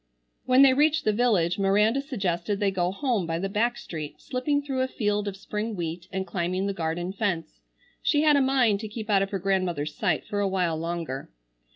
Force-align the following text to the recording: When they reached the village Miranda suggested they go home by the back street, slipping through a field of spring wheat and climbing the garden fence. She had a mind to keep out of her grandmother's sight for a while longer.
When 0.47 0.63
they 0.63 0.73
reached 0.73 1.05
the 1.05 1.13
village 1.13 1.59
Miranda 1.59 2.01
suggested 2.01 2.59
they 2.59 2.71
go 2.71 2.91
home 2.91 3.27
by 3.27 3.37
the 3.37 3.47
back 3.49 3.77
street, 3.77 4.19
slipping 4.19 4.63
through 4.63 4.81
a 4.81 4.87
field 4.87 5.27
of 5.27 5.37
spring 5.37 5.75
wheat 5.75 6.07
and 6.11 6.25
climbing 6.25 6.65
the 6.65 6.73
garden 6.73 7.13
fence. 7.13 7.59
She 8.01 8.23
had 8.23 8.35
a 8.35 8.41
mind 8.41 8.79
to 8.79 8.87
keep 8.87 9.11
out 9.11 9.21
of 9.21 9.29
her 9.29 9.37
grandmother's 9.37 9.93
sight 9.93 10.25
for 10.25 10.39
a 10.39 10.47
while 10.47 10.75
longer. 10.79 11.29